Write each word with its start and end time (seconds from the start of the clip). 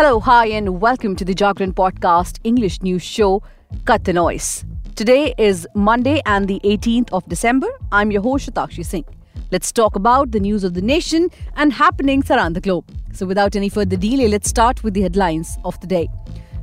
Hello, 0.00 0.18
hi, 0.18 0.46
and 0.46 0.80
welcome 0.80 1.14
to 1.14 1.26
the 1.26 1.34
Jagran 1.34 1.74
Podcast 1.74 2.38
English 2.42 2.80
News 2.80 3.02
Show, 3.02 3.42
Cut 3.84 4.04
the 4.04 4.14
Noise. 4.14 4.64
Today 4.96 5.34
is 5.36 5.68
Monday 5.74 6.22
and 6.24 6.48
the 6.48 6.58
18th 6.64 7.12
of 7.12 7.28
December. 7.28 7.68
I'm 7.92 8.10
your 8.10 8.22
host, 8.22 8.48
Shatakshi 8.48 8.82
Singh. 8.82 9.04
Let's 9.50 9.70
talk 9.70 9.96
about 9.96 10.30
the 10.30 10.40
news 10.40 10.64
of 10.64 10.72
the 10.72 10.80
nation 10.80 11.28
and 11.56 11.70
happenings 11.70 12.30
around 12.30 12.54
the 12.54 12.62
globe. 12.62 12.86
So, 13.12 13.26
without 13.26 13.54
any 13.54 13.68
further 13.68 13.98
delay, 13.98 14.28
let's 14.28 14.48
start 14.48 14.82
with 14.82 14.94
the 14.94 15.02
headlines 15.02 15.58
of 15.66 15.78
the 15.80 15.86
day. 15.86 16.08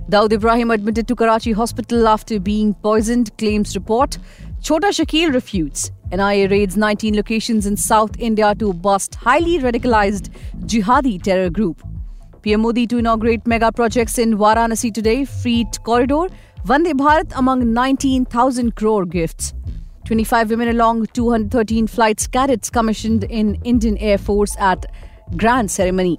Dawood 0.09 0.33
Ibrahim 0.33 0.71
admitted 0.71 1.07
to 1.07 1.15
Karachi 1.15 1.51
hospital 1.51 2.07
after 2.07 2.39
being 2.39 2.73
poisoned, 2.73 3.37
claims 3.37 3.75
report. 3.75 4.17
Chhota 4.61 4.89
Shakeel 4.89 5.31
refutes. 5.31 5.91
NIA 6.11 6.49
raids 6.49 6.75
19 6.75 7.15
locations 7.15 7.67
in 7.67 7.77
South 7.77 8.17
India 8.17 8.55
to 8.55 8.73
bust 8.73 9.13
highly 9.13 9.59
radicalized 9.59 10.29
jihadi 10.65 11.21
terror 11.21 11.51
group. 11.51 11.83
PM 12.41 12.61
Modi 12.61 12.85
to 12.87 12.97
inaugurate 12.97 13.45
mega 13.47 13.71
projects 13.71 14.17
in 14.17 14.37
Varanasi 14.37 14.93
today, 14.93 15.25
Freight 15.25 15.81
Corridor, 15.83 16.27
Vande 16.65 16.93
Bharat 16.93 17.31
among 17.35 17.73
19,000 17.73 18.75
crore 18.75 19.05
gifts. 19.05 19.53
25 20.05 20.49
women 20.51 20.69
along 20.69 21.05
213 21.07 21.87
flights 21.87 22.27
cadets 22.27 22.69
commissioned 22.69 23.23
in 23.25 23.55
Indian 23.63 23.97
Air 23.97 24.17
Force 24.17 24.55
at 24.57 24.85
grand 25.35 25.69
ceremony. 25.69 26.17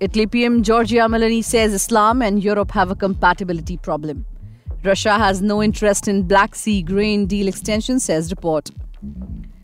Italy 0.00 0.26
PM 0.26 0.62
Giorgia 0.62 1.06
Meloni 1.08 1.44
says 1.44 1.72
Islam 1.74 2.22
and 2.22 2.42
Europe 2.42 2.70
have 2.72 2.90
a 2.90 2.96
compatibility 2.96 3.76
problem. 3.76 4.24
Russia 4.82 5.18
has 5.18 5.42
no 5.42 5.62
interest 5.62 6.08
in 6.08 6.22
Black 6.22 6.54
Sea 6.54 6.82
grain 6.82 7.26
deal 7.26 7.46
extension, 7.46 8.00
says 8.00 8.30
report. 8.30 8.70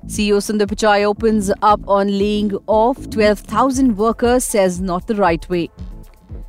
CEO 0.06 0.36
Sundar 0.38 0.68
Pichai 0.68 1.02
opens 1.04 1.50
up 1.62 1.80
on 1.88 2.06
laying 2.06 2.56
off 2.68 3.10
12,000 3.10 3.96
workers, 3.96 4.44
says 4.44 4.80
not 4.80 5.08
the 5.08 5.16
right 5.16 5.48
way. 5.50 5.68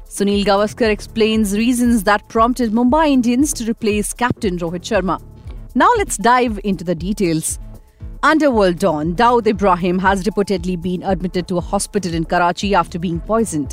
Sunil 0.07 0.45
Gavaskar 0.45 0.89
explains 0.89 1.57
reasons 1.57 2.03
that 2.03 2.27
prompted 2.29 2.71
Mumbai 2.71 3.09
Indians 3.09 3.53
to 3.53 3.67
replace 3.67 4.13
captain 4.13 4.59
Rohit 4.59 4.83
Sharma. 4.83 5.19
Now 5.73 5.89
let's 5.97 6.17
dive 6.17 6.59
into 6.63 6.83
the 6.83 6.93
details. 6.93 7.57
Underworld 8.21 8.77
Don 8.77 9.15
Dawood 9.15 9.47
Ibrahim 9.47 9.97
has 9.97 10.23
reportedly 10.23 10.79
been 10.79 11.01
admitted 11.01 11.47
to 11.47 11.57
a 11.57 11.61
hospital 11.61 12.13
in 12.13 12.25
Karachi 12.25 12.75
after 12.75 12.99
being 12.99 13.19
poisoned. 13.19 13.71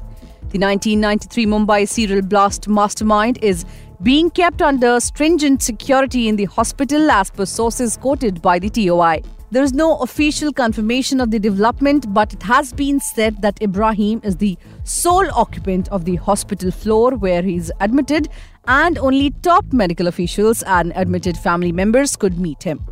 The 0.48 0.60
1993 0.60 1.44
Mumbai 1.44 1.86
serial 1.86 2.22
blast 2.22 2.68
mastermind 2.68 3.38
is 3.42 3.66
being 4.02 4.30
kept 4.30 4.62
under 4.62 4.98
stringent 4.98 5.62
security 5.62 6.26
in 6.26 6.36
the 6.36 6.46
hospital 6.46 7.10
as 7.10 7.30
per 7.30 7.44
sources 7.44 7.98
quoted 7.98 8.40
by 8.40 8.58
the 8.58 8.70
TOI. 8.70 9.22
There 9.54 9.62
is 9.62 9.72
no 9.72 9.98
official 9.98 10.52
confirmation 10.52 11.20
of 11.20 11.30
the 11.30 11.38
development, 11.38 12.12
but 12.12 12.32
it 12.32 12.42
has 12.42 12.72
been 12.72 12.98
said 12.98 13.40
that 13.42 13.62
Ibrahim 13.62 14.20
is 14.24 14.34
the 14.34 14.58
sole 14.82 15.30
occupant 15.30 15.88
of 15.90 16.04
the 16.04 16.16
hospital 16.16 16.72
floor 16.72 17.12
where 17.12 17.40
he 17.40 17.54
is 17.54 17.72
admitted, 17.78 18.30
and 18.66 18.98
only 18.98 19.30
top 19.42 19.72
medical 19.72 20.08
officials 20.08 20.64
and 20.64 20.92
admitted 20.96 21.38
family 21.38 21.70
members 21.70 22.16
could 22.16 22.36
meet 22.36 22.64
him. 22.64 22.84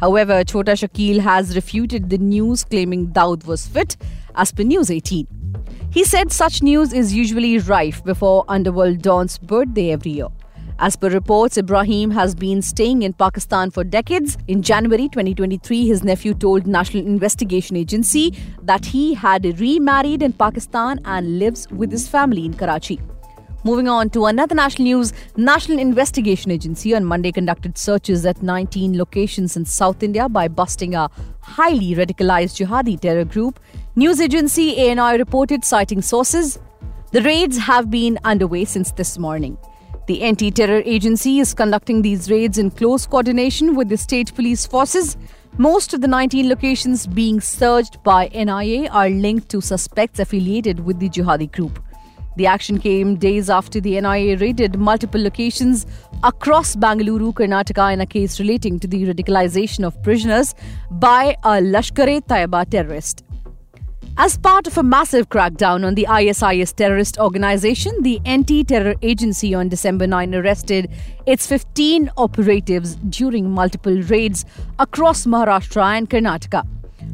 However, 0.00 0.42
Chhota 0.42 0.72
Shakeel 0.82 1.20
has 1.20 1.54
refuted 1.54 2.08
the 2.08 2.16
news 2.16 2.64
claiming 2.64 3.08
Dawood 3.08 3.44
was 3.44 3.66
fit, 3.66 3.98
as 4.36 4.52
per 4.52 4.62
News 4.62 4.90
18. 4.90 5.26
He 5.90 6.02
said 6.02 6.32
such 6.32 6.62
news 6.62 6.94
is 6.94 7.12
usually 7.12 7.58
rife 7.58 8.02
before 8.02 8.46
Underworld 8.48 9.02
Don's 9.02 9.36
birthday 9.36 9.90
every 9.90 10.12
year. 10.12 10.28
As 10.78 10.94
per 10.94 11.08
reports, 11.08 11.56
Ibrahim 11.56 12.10
has 12.10 12.34
been 12.34 12.60
staying 12.60 13.00
in 13.00 13.14
Pakistan 13.14 13.70
for 13.70 13.82
decades. 13.82 14.36
In 14.46 14.60
January 14.60 15.08
2023, 15.08 15.86
his 15.86 16.04
nephew 16.04 16.34
told 16.34 16.66
National 16.66 17.06
Investigation 17.06 17.76
Agency 17.76 18.34
that 18.62 18.84
he 18.84 19.14
had 19.14 19.58
remarried 19.58 20.20
in 20.20 20.34
Pakistan 20.34 21.00
and 21.06 21.38
lives 21.38 21.66
with 21.70 21.90
his 21.90 22.06
family 22.06 22.44
in 22.44 22.52
Karachi. 22.52 23.00
Moving 23.64 23.88
on 23.88 24.10
to 24.10 24.26
another 24.26 24.54
national 24.54 24.84
news, 24.84 25.14
National 25.38 25.78
Investigation 25.78 26.50
Agency 26.50 26.94
on 26.94 27.06
Monday 27.06 27.32
conducted 27.32 27.78
searches 27.78 28.26
at 28.26 28.42
19 28.42 28.98
locations 28.98 29.56
in 29.56 29.64
South 29.64 30.02
India 30.02 30.28
by 30.28 30.46
busting 30.46 30.94
a 30.94 31.08
highly 31.40 31.94
radicalized 31.94 32.62
jihadi 32.62 33.00
terror 33.00 33.24
group. 33.24 33.58
News 33.94 34.20
agency 34.20 34.76
ANI 34.90 35.16
reported 35.16 35.64
citing 35.64 36.02
sources. 36.02 36.58
The 37.12 37.22
raids 37.22 37.56
have 37.56 37.90
been 37.90 38.18
underway 38.24 38.66
since 38.66 38.92
this 38.92 39.16
morning. 39.16 39.56
The 40.06 40.22
anti 40.22 40.52
terror 40.52 40.82
agency 40.84 41.40
is 41.40 41.52
conducting 41.52 42.00
these 42.00 42.30
raids 42.30 42.58
in 42.58 42.70
close 42.70 43.06
coordination 43.06 43.74
with 43.74 43.88
the 43.88 43.96
state 43.96 44.32
police 44.36 44.64
forces. 44.64 45.16
Most 45.58 45.94
of 45.94 46.00
the 46.00 46.06
19 46.06 46.48
locations 46.48 47.08
being 47.08 47.40
searched 47.40 48.00
by 48.04 48.28
NIA 48.28 48.88
are 48.90 49.10
linked 49.10 49.48
to 49.48 49.60
suspects 49.60 50.20
affiliated 50.20 50.78
with 50.78 51.00
the 51.00 51.08
jihadi 51.08 51.50
group. 51.50 51.82
The 52.36 52.46
action 52.46 52.78
came 52.78 53.16
days 53.16 53.50
after 53.50 53.80
the 53.80 54.00
NIA 54.00 54.36
raided 54.36 54.78
multiple 54.78 55.20
locations 55.20 55.86
across 56.22 56.76
Bangalore, 56.76 57.32
Karnataka 57.32 57.92
in 57.92 58.00
a 58.00 58.06
case 58.06 58.38
relating 58.38 58.78
to 58.78 58.86
the 58.86 59.06
radicalization 59.06 59.84
of 59.84 60.00
prisoners 60.04 60.54
by 60.88 61.34
a 61.42 61.60
Lashkar-e-Taiba 61.60 62.70
terrorist. 62.70 63.25
As 64.18 64.38
part 64.38 64.66
of 64.66 64.78
a 64.78 64.82
massive 64.82 65.28
crackdown 65.28 65.84
on 65.86 65.94
the 65.94 66.06
ISIS 66.06 66.72
terrorist 66.72 67.18
organization, 67.18 68.02
the 68.02 68.18
anti 68.24 68.64
terror 68.64 68.94
agency 69.02 69.54
on 69.54 69.68
December 69.68 70.06
9 70.06 70.34
arrested 70.34 70.90
its 71.26 71.46
15 71.46 72.10
operatives 72.16 72.94
during 73.10 73.50
multiple 73.50 74.00
raids 74.04 74.46
across 74.78 75.26
Maharashtra 75.26 75.98
and 75.98 76.08
Karnataka. 76.08 76.66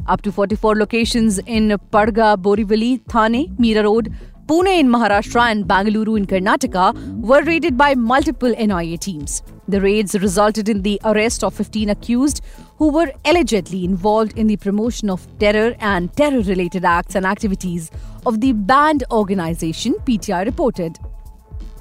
Up 0.06 0.22
to 0.22 0.30
44 0.30 0.76
locations 0.76 1.40
in 1.40 1.76
Padga, 1.90 2.36
Borivali, 2.36 3.02
Thane, 3.08 3.52
Mira 3.58 3.82
Road, 3.82 4.14
Pune 4.52 4.80
in 4.80 4.88
Maharashtra 4.88 5.50
and 5.50 5.66
Bangalore 5.66 6.18
in 6.18 6.26
Karnataka 6.26 7.22
were 7.22 7.42
raided 7.42 7.78
by 7.78 7.94
multiple 7.94 8.50
NIA 8.50 8.98
teams. 8.98 9.42
The 9.66 9.80
raids 9.80 10.14
resulted 10.14 10.68
in 10.68 10.82
the 10.82 11.00
arrest 11.06 11.42
of 11.42 11.54
15 11.54 11.88
accused 11.88 12.42
who 12.76 12.90
were 12.92 13.10
allegedly 13.24 13.82
involved 13.82 14.36
in 14.36 14.48
the 14.48 14.58
promotion 14.58 15.08
of 15.08 15.26
terror 15.38 15.74
and 15.80 16.14
terror 16.18 16.42
related 16.42 16.84
acts 16.84 17.14
and 17.14 17.24
activities 17.24 17.90
of 18.26 18.42
the 18.42 18.52
banned 18.52 19.04
organization, 19.10 19.94
PTI 20.04 20.44
reported. 20.44 20.98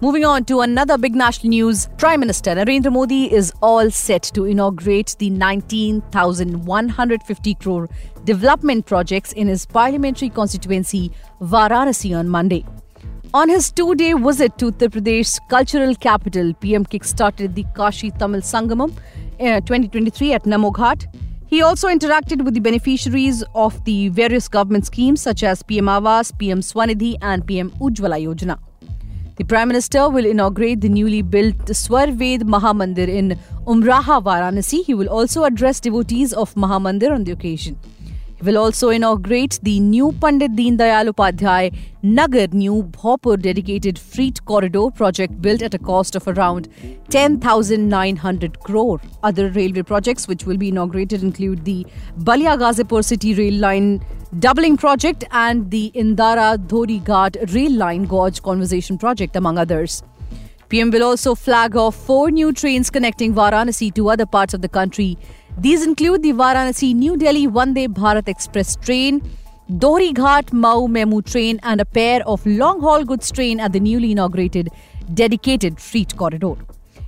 Moving 0.04 0.26
on 0.26 0.46
to 0.46 0.62
another 0.62 0.98
big 0.98 1.14
national 1.14 1.50
news, 1.50 1.88
Prime 2.00 2.22
Minister 2.22 2.56
Narendra 2.56 2.92
Modi 2.92 3.32
is 3.32 3.54
all 3.62 3.92
set 3.92 4.24
to 4.34 4.46
inaugurate 4.46 5.16
the 5.20 5.30
19,150 5.30 7.54
crore 7.54 7.88
development 8.24 8.88
projects 8.88 9.32
in 9.34 9.48
his 9.48 9.68
parliamentary 9.68 10.30
constituency, 10.30 11.12
Varanasi, 11.40 12.18
on 12.18 12.30
Monday. 12.30 12.66
On 13.36 13.48
his 13.48 13.72
two 13.72 13.94
day 13.94 14.14
visit 14.14 14.58
to 14.58 14.72
Uttar 14.72 14.90
Pradesh's 14.90 15.40
cultural 15.50 15.94
capital, 15.94 16.56
PM 16.56 16.84
kickstarted 16.84 17.54
the 17.54 17.64
Kashi 17.76 18.10
Tamil 18.10 18.42
Sangamam 18.42 18.92
uh, 19.40 19.62
2023 19.62 20.34
at 20.34 20.46
Namo 20.46 20.74
Ghat. 20.74 21.06
He 21.46 21.62
also 21.62 21.88
interacted 21.88 22.44
with 22.44 22.56
the 22.56 22.60
beneficiaries 22.60 23.44
of 23.54 23.86
the 23.86 24.10
various 24.10 24.48
government 24.48 24.88
schemes 24.88 25.22
such 25.22 25.44
as 25.44 25.62
PM 25.62 25.86
Awas, 25.86 26.36
PM 26.40 26.62
Swanidhi, 26.62 27.18
and 27.22 27.46
PM 27.46 27.70
Ujjwala 27.80 28.20
Yojana. 28.20 28.58
The 29.38 29.46
Prime 29.46 29.70
Minister 29.70 30.10
will 30.10 30.26
inaugurate 30.26 30.82
the 30.82 30.90
newly 30.90 31.22
built 31.22 31.74
Swarved 31.76 32.42
Mahamandir 32.46 33.08
in 33.08 33.40
Umraha, 33.66 34.22
Varanasi. 34.22 34.84
He 34.84 34.94
will 34.94 35.08
also 35.08 35.46
address 35.46 35.80
devotees 35.80 36.34
of 36.34 36.54
Mahamandir 36.56 37.12
on 37.12 37.24
the 37.24 37.32
occasion 37.32 37.80
will 38.44 38.58
also 38.58 38.90
inaugurate 38.90 39.60
the 39.62 39.80
new 39.80 40.12
Pandit 40.14 40.56
Deen 40.56 40.78
Dayal 40.78 41.10
Upadhyay 41.14 41.76
Nagar 42.04 42.48
New 42.52 42.84
Bhaupur 42.84 43.40
dedicated 43.42 44.00
freight 44.00 44.44
corridor 44.46 44.90
project 44.90 45.42
built 45.42 45.62
at 45.62 45.74
a 45.74 45.80
cost 45.80 46.16
of 46.16 46.28
around 46.28 46.68
10,900 47.10 48.60
crore. 48.60 49.00
Other 49.24 49.50
railway 49.50 49.84
projects 49.84 50.28
which 50.28 50.46
will 50.46 50.58
be 50.58 50.70
inaugurated 50.70 51.22
include 51.24 51.66
the 51.66 51.86
Balia 52.18 52.58
Ghazipur 52.58 53.04
City 53.04 53.34
Rail 53.36 53.60
Line 53.60 54.04
doubling 54.40 54.78
project 54.78 55.26
and 55.32 55.70
the 55.70 55.92
Indara 55.94 56.58
Dohri 56.58 57.02
Ghat 57.04 57.54
Rail 57.54 57.72
Line 57.72 58.06
Gauge 58.06 58.42
Conversation 58.42 58.98
project 58.98 59.36
among 59.36 59.58
others. 59.58 60.02
PM 60.70 60.90
will 60.90 61.04
also 61.04 61.36
flag 61.36 61.76
off 61.76 61.96
four 61.96 62.32
new 62.32 62.54
trains 62.54 62.90
connecting 62.90 63.34
Varanasi 63.34 63.94
to 63.94 64.10
other 64.10 64.26
parts 64.26 64.54
of 64.54 64.62
the 64.62 64.70
country 64.70 65.18
these 65.58 65.86
include 65.86 66.24
the 66.24 66.32
Varanasi 66.32 66.96
New 66.96 67.18
Delhi 67.18 67.48
Vande 67.48 67.88
Bharat 67.88 68.28
Express 68.28 68.76
train, 68.78 69.22
Dohri 69.70 70.14
Ghat 70.14 70.54
Mau 70.54 70.88
Memu 70.88 71.24
train, 71.26 71.60
and 71.64 71.82
a 71.82 71.86
pair 71.86 72.22
of 72.26 72.46
long 72.46 72.80
haul 72.82 73.04
goods 73.04 73.32
train 73.32 73.60
at 73.60 73.74
the 73.74 73.80
newly 73.80 74.12
inaugurated 74.12 74.70
dedicated 75.14 75.80
freight 75.80 76.16
corridor. 76.16 76.56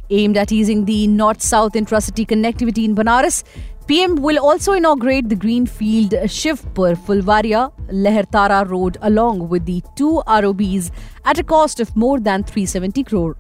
Aimed 0.10 0.38
at 0.38 0.52
easing 0.52 0.86
the 0.86 1.08
north 1.08 1.42
south 1.42 1.76
intracity 1.76 2.26
connectivity 2.26 2.84
in 2.84 2.96
Banaras, 2.96 3.44
PM 3.88 4.16
will 4.16 4.40
also 4.40 4.74
inaugurate 4.74 5.30
the 5.30 5.36
greenfield 5.36 6.12
Shivpur 6.12 6.96
Fulvaria 6.96 7.72
Lehartara 7.90 8.70
Road 8.70 8.98
along 9.02 9.50
with 9.50 9.66
the 9.66 9.82
two 9.96 10.22
ROBs 10.28 10.92
at 11.26 11.40
a 11.40 11.44
cost 11.44 11.80
of 11.80 11.96
more 11.96 12.20
than 12.20 12.44
370 12.44 13.04
crore. 13.04 13.36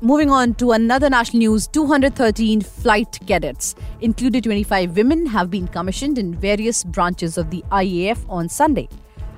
Moving 0.00 0.30
on 0.30 0.54
to 0.54 0.72
another 0.72 1.08
national 1.10 1.38
news 1.38 1.66
213 1.68 2.60
flight 2.60 3.18
cadets, 3.26 3.74
including 4.00 4.42
25 4.42 4.96
women, 4.96 5.26
have 5.26 5.50
been 5.50 5.68
commissioned 5.68 6.18
in 6.18 6.34
various 6.34 6.84
branches 6.84 7.38
of 7.38 7.50
the 7.50 7.64
IAF 7.70 8.18
on 8.28 8.48
Sunday. 8.48 8.88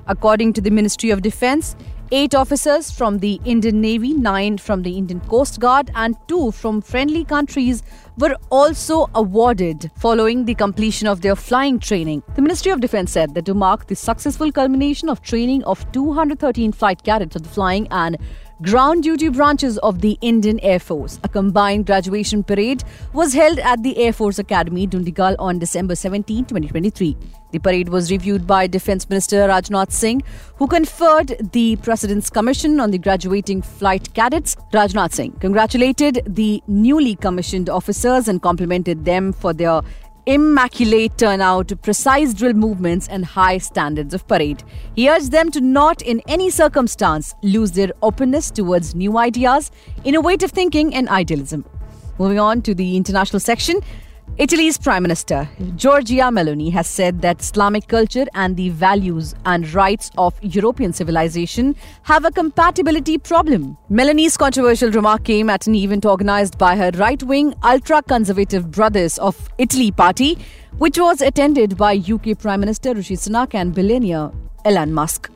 According 0.07 0.53
to 0.53 0.61
the 0.61 0.71
Ministry 0.71 1.11
of 1.11 1.21
Defense, 1.21 1.75
Eight 2.11 2.33
officers 2.33 2.89
from 2.89 3.19
the 3.19 3.39
Indian 3.45 3.81
Navy, 3.81 4.13
nine 4.15 4.57
from 4.57 4.81
the 4.81 4.97
Indian 4.97 5.19
Coast 5.19 5.59
Guard, 5.59 5.91
and 5.93 6.15
two 6.27 6.49
from 6.49 6.81
friendly 6.81 7.23
countries 7.23 7.83
were 8.17 8.35
also 8.49 9.11
awarded 9.13 9.91
following 9.95 10.45
the 10.45 10.55
completion 10.55 11.07
of 11.07 11.21
their 11.21 11.35
flying 11.35 11.77
training. 11.77 12.23
The 12.35 12.41
Ministry 12.41 12.71
of 12.71 12.81
Defense 12.81 13.11
said 13.11 13.35
that 13.35 13.45
to 13.45 13.53
mark 13.53 13.85
the 13.85 13.95
successful 13.95 14.51
culmination 14.51 15.07
of 15.07 15.21
training 15.21 15.63
of 15.65 15.85
213 15.91 16.71
flight 16.71 17.03
cadets 17.03 17.35
of 17.35 17.43
the 17.43 17.49
flying 17.49 17.87
and 17.91 18.17
ground 18.61 19.03
duty 19.03 19.29
branches 19.29 19.77
of 19.77 20.01
the 20.01 20.17
Indian 20.19 20.59
Air 20.59 20.79
Force. 20.79 21.17
A 21.23 21.29
combined 21.29 21.85
graduation 21.85 22.43
parade 22.43 22.83
was 23.13 23.33
held 23.33 23.57
at 23.59 23.81
the 23.83 23.97
Air 23.97 24.11
Force 24.11 24.37
Academy, 24.37 24.85
Dundigal, 24.85 25.35
on 25.39 25.59
December 25.59 25.95
17, 25.95 26.45
2023. 26.45 27.15
The 27.51 27.59
parade 27.59 27.87
was 27.87 28.11
reviewed 28.11 28.45
by 28.45 28.67
Defense 28.67 29.09
Minister 29.09 29.47
Rajnath 29.47 29.91
Singh, 29.91 30.21
who 30.57 30.67
conferred 30.67 31.51
the 31.53 31.77
President's 31.77 32.29
Commission 32.29 32.79
on 32.81 32.91
the 32.91 32.97
graduating 32.97 33.61
flight 33.61 34.13
cadets. 34.13 34.57
Rajnath 34.73 35.13
Singh 35.13 35.31
congratulated 35.39 36.21
the 36.27 36.61
newly 36.67 37.15
commissioned 37.15 37.69
officers 37.69 38.27
and 38.27 38.41
complimented 38.41 39.05
them 39.05 39.31
for 39.31 39.53
their 39.53 39.81
immaculate 40.25 41.17
turnout, 41.17 41.71
precise 41.81 42.33
drill 42.33 42.53
movements, 42.53 43.07
and 43.07 43.25
high 43.25 43.57
standards 43.57 44.13
of 44.13 44.27
parade. 44.27 44.63
He 44.95 45.09
urged 45.09 45.31
them 45.31 45.51
to 45.51 45.61
not, 45.61 46.01
in 46.01 46.21
any 46.27 46.49
circumstance, 46.49 47.35
lose 47.43 47.71
their 47.71 47.91
openness 48.01 48.51
towards 48.51 48.95
new 48.95 49.17
ideas, 49.17 49.71
innovative 50.03 50.51
thinking, 50.51 50.93
and 50.93 51.09
idealism. 51.09 51.65
Moving 52.17 52.39
on 52.39 52.61
to 52.63 52.75
the 52.75 52.97
international 52.97 53.39
section. 53.39 53.81
Italy's 54.37 54.77
Prime 54.77 55.03
Minister, 55.03 55.49
Giorgia 55.75 56.31
Meloni, 56.31 56.71
has 56.71 56.87
said 56.87 57.21
that 57.21 57.41
Islamic 57.41 57.87
culture 57.87 58.25
and 58.33 58.55
the 58.55 58.69
values 58.69 59.35
and 59.45 59.71
rights 59.73 60.11
of 60.17 60.33
European 60.41 60.93
civilization 60.93 61.75
have 62.03 62.23
a 62.23 62.31
compatibility 62.31 63.17
problem. 63.17 63.77
Meloni's 63.91 64.37
controversial 64.37 64.91
remark 64.91 65.25
came 65.25 65.49
at 65.49 65.67
an 65.67 65.75
event 65.75 66.05
organized 66.05 66.57
by 66.57 66.77
her 66.77 66.91
right 66.95 67.21
wing, 67.23 67.53
ultra 67.63 68.01
conservative 68.01 68.71
Brothers 68.71 69.17
of 69.17 69.49
Italy 69.57 69.91
party, 69.91 70.37
which 70.77 70.97
was 70.97 71.21
attended 71.21 71.75
by 71.75 71.95
UK 71.95 72.39
Prime 72.39 72.61
Minister 72.61 72.93
Rishi 72.93 73.17
Sunak 73.17 73.53
and 73.53 73.75
billionaire 73.75 74.31
Elon 74.63 74.93
Musk. 74.93 75.29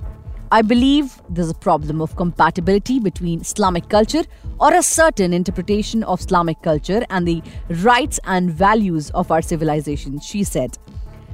I 0.54 0.62
believe 0.62 1.20
there's 1.30 1.50
a 1.50 1.56
problem 1.56 2.00
of 2.00 2.16
compatibility 2.16 3.00
between 3.00 3.42
Islamic 3.42 3.90
culture 3.90 4.22
or 4.60 4.72
a 4.72 4.84
certain 4.84 5.34
interpretation 5.34 6.04
of 6.04 6.20
Islamic 6.20 6.62
culture 6.62 7.04
and 7.10 7.28
the 7.28 7.42
rights 7.82 8.20
and 8.26 8.52
values 8.52 9.10
of 9.16 9.32
our 9.32 9.42
civilization, 9.42 10.20
she 10.20 10.44
said. 10.44 10.78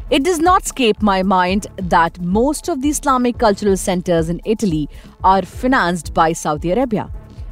It 0.10 0.24
does 0.24 0.40
not 0.40 0.64
escape 0.64 1.02
my 1.02 1.22
mind 1.22 1.68
that 1.76 2.18
most 2.22 2.70
of 2.70 2.82
the 2.82 2.88
Islamic 2.88 3.38
cultural 3.38 3.76
centers 3.76 4.30
in 4.30 4.40
Italy 4.46 4.88
are 5.22 5.42
financed 5.42 6.14
by 6.14 6.32
Saudi 6.32 6.72
Arabia. 6.72 7.12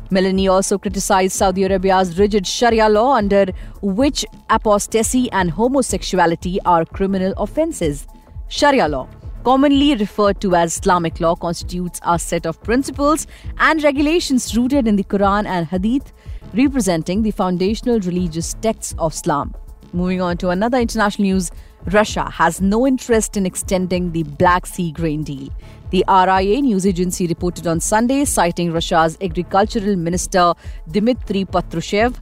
Meloni 0.09 0.49
also 0.49 0.77
criticized 0.77 1.33
Saudi 1.33 1.65
Arabia's 1.65 2.17
rigid 2.17 2.47
Sharia 2.47 2.87
law 2.87 3.15
under 3.15 3.47
which 3.81 4.25
apostasy 4.49 5.29
and 5.33 5.51
homosexuality 5.51 6.61
are 6.63 6.85
criminal 6.85 7.33
offenses. 7.35 8.07
Sharia 8.47 8.87
law 8.87 9.09
commonly 9.47 9.95
referred 9.95 10.41
to 10.41 10.55
as 10.55 10.75
Islamic 10.75 11.21
law, 11.21 11.33
constitutes 11.33 12.01
a 12.05 12.19
set 12.19 12.45
of 12.45 12.61
principles 12.63 13.25
and 13.59 13.81
regulations 13.81 14.57
rooted 14.57 14.89
in 14.89 14.97
the 14.97 15.05
Quran 15.05 15.45
and 15.45 15.65
Hadith, 15.65 16.11
representing 16.53 17.21
the 17.21 17.31
foundational 17.31 18.01
religious 18.01 18.55
texts 18.55 18.93
of 18.99 19.13
Islam. 19.13 19.55
Moving 19.93 20.19
on 20.19 20.35
to 20.39 20.49
another 20.49 20.79
international 20.79 21.29
news, 21.29 21.49
Russia 21.93 22.29
has 22.29 22.59
no 22.59 22.85
interest 22.85 23.37
in 23.37 23.45
extending 23.45 24.11
the 24.11 24.23
Black 24.23 24.65
Sea 24.65 24.91
grain 24.91 25.23
deal. 25.23 25.47
The 25.91 26.03
RIA 26.09 26.61
news 26.61 26.85
agency 26.85 27.25
reported 27.25 27.67
on 27.67 27.79
Sunday, 27.79 28.25
citing 28.25 28.73
Russia's 28.73 29.17
agricultural 29.21 29.95
minister 29.95 30.55
Dmitry 30.91 31.45
Patrushev. 31.45 32.15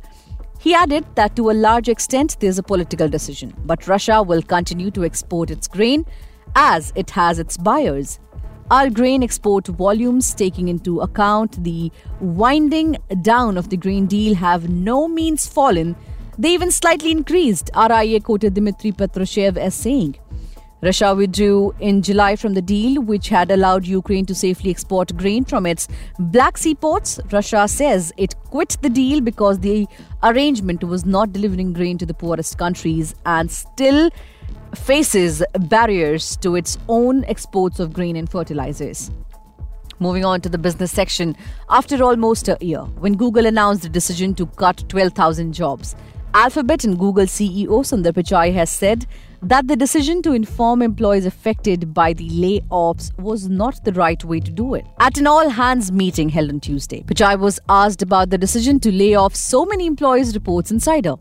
He 0.60 0.76
added 0.76 1.04
that 1.16 1.36
to 1.38 1.50
a 1.50 1.54
large 1.54 1.90
extent 1.90 2.38
there's 2.40 2.60
a 2.60 2.64
political 2.64 3.10
decision, 3.10 3.52
but 3.66 3.88
Russia 3.88 4.22
will 4.22 4.44
continue 4.44 4.92
to 4.92 5.04
export 5.04 5.50
its 5.50 5.68
grain 5.68 6.06
as 6.56 6.92
it 6.96 7.10
has 7.12 7.40
its 7.40 7.58
buyers. 7.58 8.20
Our 8.72 8.90
grain 8.90 9.22
export 9.22 9.68
volumes, 9.68 10.34
taking 10.34 10.70
into 10.70 11.02
account 11.02 11.64
the 11.64 11.92
winding 12.20 12.98
down 13.22 13.58
of 13.58 13.70
the 13.70 13.78
grain 13.78 14.08
deal, 14.08 14.34
have 14.34 14.70
no 14.70 15.08
means 15.08 15.48
fallen. 15.48 15.96
They 16.40 16.50
even 16.50 16.72
slightly 16.72 17.12
increased, 17.12 17.70
RIA 17.76 18.22
quoted 18.22 18.56
Dmitry 18.56 18.92
Patrushev 18.92 19.58
as 19.58 19.76
saying. 19.76 20.18
Russia 20.82 21.16
withdrew 21.16 21.74
in 21.80 22.02
July 22.02 22.36
from 22.36 22.54
the 22.54 22.62
deal, 22.62 23.02
which 23.02 23.30
had 23.30 23.50
allowed 23.50 23.88
Ukraine 23.88 24.26
to 24.26 24.36
safely 24.36 24.70
export 24.70 25.16
grain 25.16 25.46
from 25.46 25.66
its 25.66 25.88
Black 26.20 26.58
Sea 26.58 26.76
ports. 26.76 27.20
Russia 27.32 27.68
says 27.68 28.14
it 28.18 28.36
quit 28.46 28.78
the 28.82 28.90
deal 28.90 29.22
because 29.22 29.60
the 29.60 29.88
arrangement 30.24 30.84
was 30.84 31.06
not 31.06 31.32
delivering 31.32 31.74
grain 31.74 31.98
to 31.98 32.06
the 32.06 32.14
poorest 32.14 32.58
countries 32.58 33.16
and 33.26 33.50
still 33.50 34.10
faces 34.76 35.44
barriers 35.54 36.38
to 36.38 36.56
its 36.56 36.78
own 36.88 37.24
exports 37.26 37.80
of 37.80 37.94
grain 37.94 38.16
and 38.16 38.30
fertilizers. 38.30 39.12
Moving 40.00 40.26
on 40.26 40.42
to 40.42 40.50
the 40.50 40.58
business 40.58 40.92
section, 40.92 41.38
after 41.70 42.04
almost 42.04 42.50
a 42.50 42.58
year, 42.60 42.82
when 42.82 43.14
Google 43.16 43.46
announced 43.46 43.84
the 43.84 43.90
decision 43.90 44.36
to 44.36 44.46
cut 44.46 44.84
12,000 44.90 45.54
jobs, 45.54 45.96
Alphabet 46.34 46.84
and 46.84 47.00
Google 47.00 47.26
CEO 47.26 47.68
Sundar 47.68 48.12
Pichai 48.12 48.54
has 48.54 48.70
said 48.70 49.08
that 49.42 49.68
the 49.68 49.76
decision 49.78 50.22
to 50.24 50.34
inform 50.34 50.82
employees 50.82 51.26
affected 51.26 51.94
by 51.94 52.12
the 52.12 52.28
layoffs 52.30 53.18
was 53.18 53.48
not 53.48 53.82
the 53.86 53.94
right 53.94 54.22
way 54.26 54.42
to 54.42 54.52
do 54.52 54.74
it. 54.74 54.86
At 55.00 55.18
an 55.18 55.28
all 55.28 55.48
hands 55.48 55.94
meeting 55.94 56.28
held 56.28 56.50
on 56.50 56.60
Tuesday, 56.60 57.04
Pichai 57.04 57.40
was 57.40 57.60
asked 57.70 58.02
about 58.02 58.32
the 58.32 58.38
decision 58.38 58.82
to 58.82 58.92
lay 58.92 59.16
off 59.16 59.34
so 59.34 59.66
many 59.66 59.86
employees, 59.86 60.36
reports 60.36 60.72
Insider. 60.72 61.16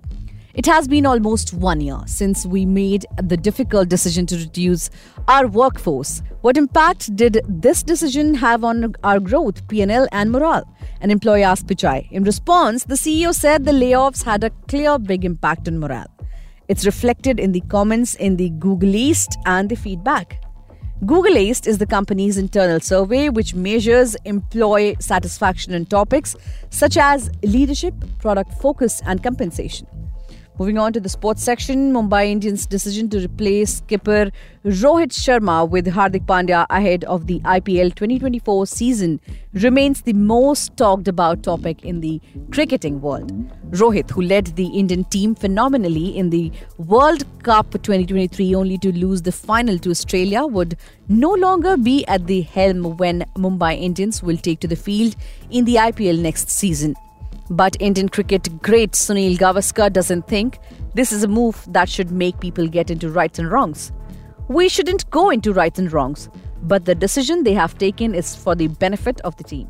It 0.55 0.67
has 0.67 0.87
been 0.87 1.05
almost 1.05 1.53
one 1.53 1.81
year 1.81 1.99
since 2.07 2.47
we 2.47 2.65
made 2.65 3.07
the 3.21 3.37
difficult 3.37 3.89
decision 3.89 4.25
to 4.27 4.37
reduce 4.37 4.89
our 5.27 5.49
workforce. 5.49 6.23
What 6.43 6.57
impact 6.57 7.17
did 7.17 7.41
this 7.49 7.83
decision 7.83 8.35
have 8.37 8.63
on 8.63 8.95
our 9.03 9.19
growth, 9.19 9.67
PNL, 9.67 10.07
and 10.13 10.31
morale? 10.31 10.63
An 11.01 11.11
employee 11.11 11.43
asked 11.43 11.67
Pichai. 11.67 12.09
In 12.13 12.23
response, 12.23 12.85
the 12.85 12.95
CEO 12.95 13.35
said 13.35 13.65
the 13.65 13.73
layoffs 13.73 14.23
had 14.23 14.45
a 14.45 14.51
clear 14.69 14.97
big 14.97 15.25
impact 15.25 15.67
on 15.67 15.81
morale. 15.81 16.07
It's 16.69 16.87
reflected 16.87 17.41
in 17.41 17.51
the 17.51 17.63
comments 17.63 18.15
in 18.15 18.37
the 18.37 18.51
Googlegeist 18.51 19.35
and 19.47 19.69
the 19.69 19.75
feedback. 19.75 20.41
Googlegeist 21.05 21.67
is 21.67 21.79
the 21.79 21.87
company's 21.87 22.39
internal 22.39 22.79
survey 22.79 23.29
which 23.29 23.57
measures 23.57 24.15
employee 24.25 24.95
satisfaction 25.01 25.75
on 25.75 25.87
topics 25.87 26.37
such 26.71 26.97
as 26.97 27.29
leadership, 27.43 27.93
product 28.21 28.55
focus, 28.63 29.03
and 29.05 29.21
compensation. 29.21 29.89
Moving 30.57 30.79
on 30.79 30.93
to 30.93 31.01
the 31.01 31.09
sports 31.09 31.43
section, 31.43 31.93
Mumbai 31.93 32.31
Indians' 32.31 32.65
decision 32.65 33.09
to 33.09 33.19
replace 33.19 33.79
skipper 33.79 34.31
Rohit 34.65 35.11
Sharma 35.11 35.69
with 35.69 35.87
Hardik 35.89 36.27
Pandya 36.27 36.65
ahead 36.71 37.03
of 37.05 37.27
the 37.27 37.41
IPL 37.41 37.93
2024 37.93 38.65
season 38.69 39.21
remains 39.55 40.03
the 40.03 40.13
most 40.13 40.77
talked 40.77 41.09
about 41.09 41.43
topic 41.43 41.85
in 41.85 42.01
the 42.03 42.21
cricketing 42.53 43.01
world. 43.01 43.33
Rohit, 43.73 44.13
who 44.13 44.23
led 44.23 44.47
the 44.55 44.67
Indian 44.67 45.03
team 45.03 45.35
phenomenally 45.35 46.17
in 46.17 46.31
the 46.31 46.53
World 46.79 47.25
Cup 47.43 47.73
2023 47.73 48.55
only 48.55 48.79
to 48.79 48.93
lose 48.97 49.23
the 49.23 49.33
final 49.33 49.77
to 49.81 49.91
Australia, 49.91 50.47
would 50.47 50.77
no 51.09 51.33
longer 51.33 51.77
be 51.77 52.07
at 52.07 52.29
the 52.29 52.43
helm 52.43 52.97
when 52.97 53.25
Mumbai 53.37 53.77
Indians 53.77 54.23
will 54.23 54.37
take 54.37 54.61
to 54.61 54.69
the 54.69 54.77
field 54.77 55.17
in 55.51 55.65
the 55.65 55.75
IPL 55.75 56.21
next 56.21 56.49
season. 56.49 56.95
But 57.51 57.77
Indian 57.79 58.09
cricket 58.09 58.63
great 58.63 58.93
Sunil 58.93 59.37
Gavaskar 59.37 59.93
doesn't 59.93 60.27
think 60.27 60.59
this 60.95 61.13
is 61.13 61.23
a 61.25 61.29
move 61.29 61.63
that 61.69 61.89
should 61.89 62.11
make 62.11 62.41
people 62.41 62.67
get 62.67 62.91
into 62.91 63.11
rights 63.11 63.39
and 63.39 63.51
wrongs. 63.51 63.93
We 64.49 64.69
shouldn't 64.69 65.09
go 65.11 65.31
into 65.31 65.53
rights 65.53 65.79
and 65.79 65.93
wrongs, 65.93 66.31
but 66.63 66.87
the 66.87 66.95
decision 66.95 67.45
they 67.45 67.53
have 67.53 67.77
taken 67.77 68.15
is 68.15 68.35
for 68.35 68.55
the 68.55 68.69
benefit 68.69 69.21
of 69.23 69.37
the 69.37 69.45
team. 69.45 69.69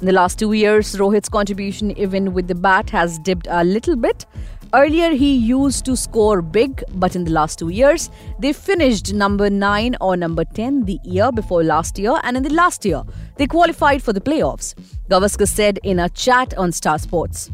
In 0.00 0.06
the 0.06 0.12
last 0.12 0.38
two 0.38 0.52
years, 0.52 0.94
Rohit's 0.96 1.30
contribution, 1.30 1.96
even 1.98 2.34
with 2.34 2.48
the 2.48 2.54
bat, 2.54 2.90
has 2.90 3.18
dipped 3.20 3.46
a 3.48 3.64
little 3.64 3.96
bit, 3.96 4.26
Earlier, 4.74 5.10
he 5.10 5.34
used 5.36 5.84
to 5.84 5.96
score 5.96 6.42
big, 6.42 6.82
but 6.94 7.14
in 7.14 7.24
the 7.24 7.30
last 7.30 7.58
two 7.58 7.68
years, 7.68 8.10
they 8.38 8.52
finished 8.52 9.14
number 9.14 9.48
9 9.48 9.96
or 10.00 10.16
number 10.16 10.44
10 10.44 10.84
the 10.84 10.98
year 11.04 11.30
before 11.30 11.62
last 11.62 11.98
year, 11.98 12.14
and 12.24 12.36
in 12.36 12.42
the 12.42 12.52
last 12.52 12.84
year, 12.84 13.02
they 13.36 13.46
qualified 13.46 14.02
for 14.02 14.12
the 14.12 14.20
playoffs, 14.20 14.74
Gavaskar 15.08 15.48
said 15.48 15.78
in 15.82 16.00
a 16.00 16.08
chat 16.08 16.52
on 16.58 16.72
Star 16.72 16.98
Sports. 16.98 17.50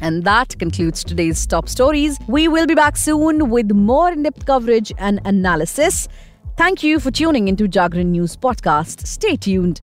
And 0.00 0.24
that 0.24 0.58
concludes 0.58 1.02
today's 1.02 1.46
top 1.46 1.68
stories. 1.68 2.18
We 2.28 2.48
will 2.48 2.66
be 2.66 2.74
back 2.74 2.96
soon 2.96 3.48
with 3.48 3.72
more 3.72 4.12
in 4.12 4.22
depth 4.22 4.44
coverage 4.44 4.92
and 4.98 5.20
analysis. 5.24 6.08
Thank 6.56 6.82
you 6.82 7.00
for 7.00 7.10
tuning 7.10 7.48
into 7.48 7.66
Jagran 7.66 8.06
News 8.06 8.36
Podcast. 8.36 9.06
Stay 9.06 9.36
tuned. 9.36 9.83